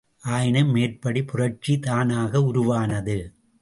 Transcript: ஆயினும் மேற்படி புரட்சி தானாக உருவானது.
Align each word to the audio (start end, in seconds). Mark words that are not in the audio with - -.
ஆயினும் 0.23 0.69
மேற்படி 0.69 1.23
புரட்சி 1.23 1.79
தானாக 1.79 2.43
உருவானது. 2.43 3.33